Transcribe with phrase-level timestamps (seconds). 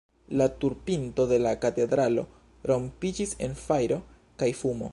[0.39, 2.23] La tur-pinto de la katedralo
[2.71, 4.01] rompiĝis en fajro
[4.43, 4.89] kaj fumo.